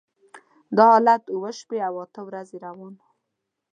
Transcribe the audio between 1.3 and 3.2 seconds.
اوه شپې او اته ورځې روان و.